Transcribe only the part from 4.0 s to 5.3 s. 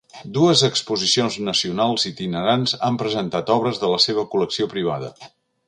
seva col·lecció privada.